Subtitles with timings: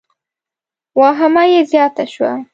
[0.99, 2.31] واهمه یې زیاته شوه.